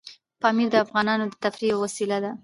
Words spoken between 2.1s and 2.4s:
ده.